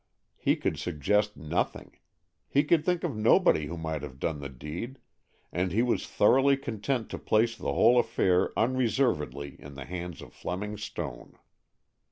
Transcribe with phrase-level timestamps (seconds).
[0.39, 1.99] He could suggest nothing;
[2.49, 4.97] he could think of nobody who might have done the deed,
[5.51, 10.33] and he was thoroughly content to place the whole affair unreservedly in the hands of
[10.33, 11.37] Fleming Stone.